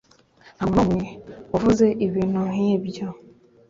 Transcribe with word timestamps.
ntamuntu 0.55 0.77
numwe 0.83 1.09
wavuze 1.51 1.85
ibintu 2.05 2.39
nkibyo 2.51 3.07